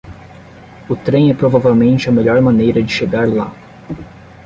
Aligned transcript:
O 0.89 0.95
trem 0.95 1.29
é 1.29 1.33
provavelmente 1.35 2.09
a 2.09 2.11
melhor 2.11 2.41
maneira 2.41 2.81
de 2.81 2.91
chegar 2.91 3.29
lá. 3.31 3.53